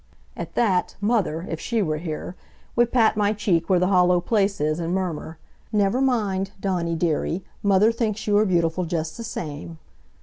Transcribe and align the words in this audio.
At 0.35 0.55
that, 0.55 0.95
Mother, 0.99 1.45
if 1.47 1.59
she 1.59 1.83
were 1.83 1.99
here, 1.99 2.35
would 2.75 2.91
pat 2.91 3.15
my 3.15 3.33
check 3.33 3.69
where 3.69 3.77
the 3.77 3.85
hollow 3.89 4.19
place 4.19 4.59
is, 4.59 4.79
and 4.79 4.95
murmur: 4.95 5.37
"Never 5.71 6.01
mind, 6.01 6.49
Dawnie 6.59 6.95
dearie, 6.95 7.43
Mother 7.61 7.91
thinks 7.91 8.25
you 8.25 8.35
are 8.39 8.45
beautiful 8.45 8.85
just 8.85 9.15
the 9.15 9.23
same." 9.23 9.77